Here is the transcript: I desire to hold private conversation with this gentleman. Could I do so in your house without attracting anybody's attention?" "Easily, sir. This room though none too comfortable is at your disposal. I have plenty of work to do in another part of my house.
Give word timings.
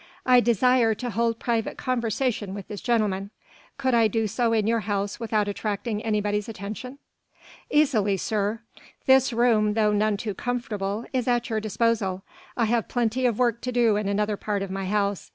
I 0.25 0.39
desire 0.39 0.95
to 0.95 1.11
hold 1.11 1.37
private 1.37 1.77
conversation 1.77 2.55
with 2.55 2.67
this 2.67 2.81
gentleman. 2.81 3.29
Could 3.77 3.93
I 3.93 4.07
do 4.07 4.25
so 4.25 4.51
in 4.51 4.65
your 4.65 4.79
house 4.79 5.19
without 5.19 5.47
attracting 5.47 6.03
anybody's 6.03 6.49
attention?" 6.49 6.97
"Easily, 7.69 8.17
sir. 8.17 8.61
This 9.05 9.31
room 9.31 9.75
though 9.75 9.93
none 9.93 10.17
too 10.17 10.33
comfortable 10.33 11.05
is 11.13 11.27
at 11.27 11.51
your 11.51 11.59
disposal. 11.59 12.23
I 12.57 12.65
have 12.65 12.87
plenty 12.87 13.27
of 13.27 13.37
work 13.37 13.61
to 13.61 13.71
do 13.71 13.95
in 13.95 14.07
another 14.09 14.37
part 14.37 14.63
of 14.63 14.71
my 14.71 14.85
house. 14.87 15.29